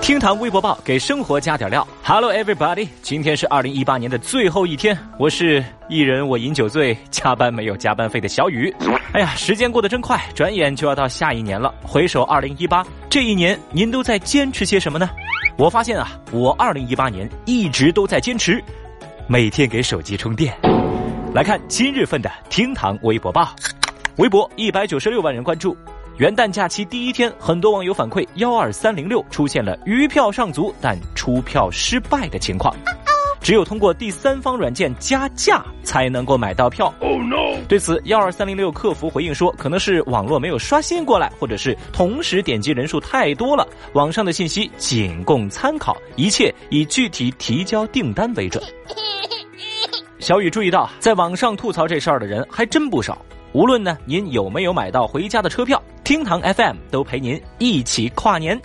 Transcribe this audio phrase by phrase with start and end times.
[0.00, 1.86] 厅堂微博报给生活加点料。
[2.04, 8.72] Hello everybody，今天是二零一八年的最后一天，我是一人我饮酒醉，加班没有加班费的小雨。
[9.12, 11.74] 哎呀，时间过得真快，转眼就要到下一年了。
[11.82, 15.10] 回首二零一八这一年，您都在坚持些什么呢？
[15.58, 18.62] 我发现啊，我二零一八年一直都在坚持
[19.26, 20.56] 每天给手机充电。
[21.34, 23.52] 来看今日份的厅堂微博报，
[24.18, 25.76] 微博一百九十六万人关注。
[26.18, 32.74] 元旦假期第一天，很多网友反馈幺二三零六出现了余票上足但出票失败的情况，
[33.42, 36.86] 只有通过第三方软件加价才能够买到票。
[37.00, 37.60] Oh no！
[37.68, 48.64] 对此，幺二三零六客服回应说，可能是网络没有刷新过来，或者是同时点击人数太多了，网上的信息仅供参考，一切以具体提交订单为准。
[50.18, 53.20] 小雨注意到，在网上吐槽这事儿的人还真不少。
[53.56, 58.60] 无论呢，您有没有买到回家的车票，厅堂 FM 都陪您一起跨年。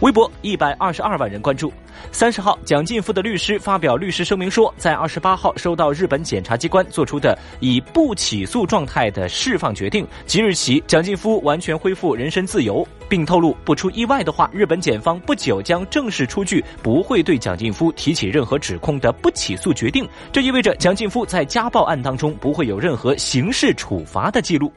[0.00, 1.72] 微博一百二十二万人关注。
[2.10, 20.08] 三十号，蒋劲夫的律师发表律师声明说，在二十八号收到日本检察机关作出的以不起诉状态的释放决定，即日起蒋劲夫完全恢复人身自由，并透露不出意外的话，日本检方不久将正式出具不会对蒋劲夫提起任何指控的不起诉决定。
[20.32, 24.72] 这意味着蒋劲夫在家暴案当中不会有任何刑事处罚的记录。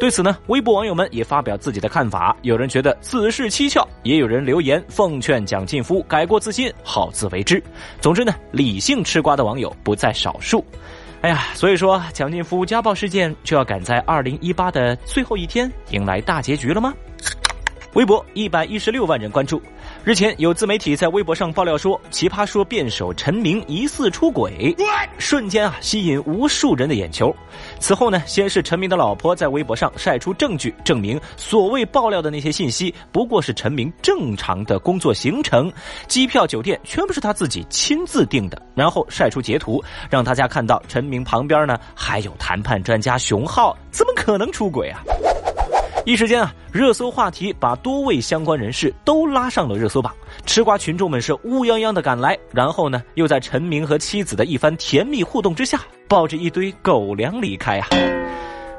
[0.00, 2.36] 对此呢，微博网友们也发表自己的看法。
[2.42, 7.62] 有人觉得此事蹊跷，也有人留言奉劝蒋劲夫改过自新，好自为之。
[8.00, 10.64] 总之呢，理性吃瓜的网友不在少数。
[11.20, 16.92] 哎呀，所以说蒋劲夫家暴事件就要赶在二零一八的最后一天迎来大结局了吗？
[17.94, 19.62] 微博一百一十六万人关注。
[20.04, 24.74] 日前，有自媒体在微博上爆料说，奇葩说辩手陈明疑似出轨，
[25.16, 27.32] 瞬间啊吸引无数人的眼球。
[27.78, 35.72] 此后呢，先是陈明的老婆在微博上晒出证据，证明所谓爆料的那些信息不过是陈明正常的工作行程，
[36.08, 38.60] 机票、酒店全部是他自己亲自订的。
[38.74, 45.00] 然后晒出截图，让大家看到陈明旁边呢还有谈判专家熊浩，怎么可能出轨啊？
[46.04, 50.12] 一时间啊，热搜话题把多位相关人士都拉上了热搜榜，
[50.44, 57.86] 吃瓜群众们是乌泱泱的赶来，然后呢，又在陈明和妻子的一番甜蜜互动之下，抱着一堆狗粮离开啊！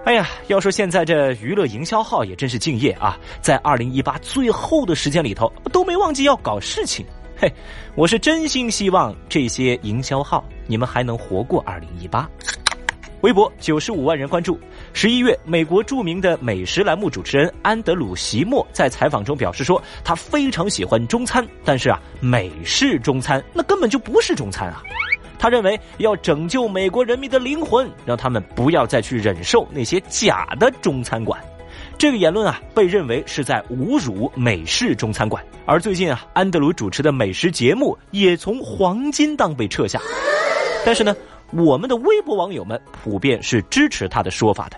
[0.03, 7.05] 哎呀，要说现在这娱乐营销号也真是敬业啊，在二零一八最后的时间里头都没忘记要搞事情，
[7.37, 7.49] 嘿，
[7.95, 12.29] 我是真心希望这些营销号你们还能活过二零一八。
[13.23, 14.59] 微博九十五万人关注。
[14.91, 24.83] 十一月，美国著名的美食栏目主持人安德鲁·席默在采访中表示说，他非常喜欢中餐，但是啊，美式中餐那根本就不是中餐啊。
[25.39, 31.41] 他认为要拯救美国人民的灵魂，让他们不要再去忍受那些假的中餐馆。
[31.97, 35.41] 这个言论啊，被认为是在侮辱美式中餐馆。
[35.65, 39.97] 而最近啊，安德鲁主持的美食节目也从黄金档被撤下。
[40.85, 41.15] 但是呢？
[41.55, 44.77] 我们的微博网友们普遍是支持他的说法的，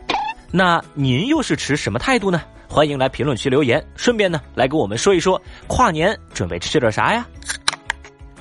[0.52, 2.42] 那您又是持什么态度呢？
[2.68, 7.26] 欢迎来评论区留言，顺便呢来跟我们说一说跨年准备吃点啥呀？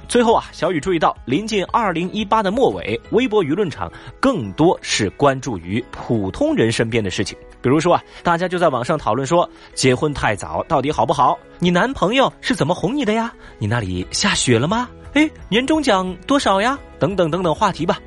[0.09, 11.39] 最后啊，小雨注意到，临近二零一八的末尾，微博舆论场更多是关注于普通人身边的事情，比如说啊，大家就在网上讨论说，结婚太早到底好不好？
[11.61, 13.33] 你男朋友是怎么哄你的呀？
[13.59, 14.89] 你那里下雪了吗？
[15.13, 16.77] 哎，年终奖多少呀？
[16.99, 17.99] 等等等等话题吧。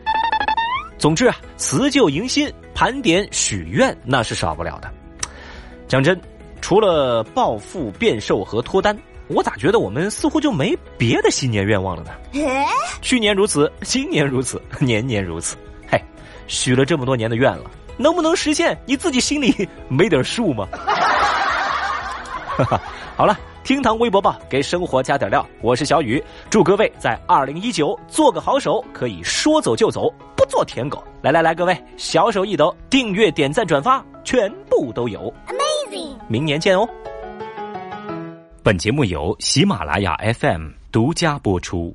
[0.97, 4.91] 总之啊，辞旧迎新、盘点许愿那是少不了的。
[5.87, 6.19] 讲真，
[6.59, 8.97] 除了暴富、变瘦和脱单，
[9.27, 12.11] 我咋觉得我们似乎就没别的新年愿望了呢？
[13.01, 15.55] 去年如此，今年如此， 年年如此。
[15.87, 16.01] 嘿，
[16.47, 18.77] 许了这么多年的愿了，能不能实现？
[18.85, 20.67] 你自己心里没点数吗？
[22.57, 22.81] 哈哈，
[23.15, 23.37] 好了。
[23.67, 25.45] 厅堂微博报，给生活加点料。
[25.61, 31.03] 我是小雨，祝各位在二零一九做个好手，可以说走就走，不做舔狗。
[31.21, 35.19] 来来来，各位小手一抖，订阅、点赞、转发，全部都有。
[35.47, 36.15] Amazing！
[36.29, 36.87] 明年见哦。
[38.63, 41.93] 本节目由喜马拉雅 FM 独家播出。